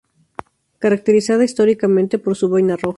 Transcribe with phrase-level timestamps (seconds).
[0.79, 2.89] Caracterizada históricamente por su boina roja.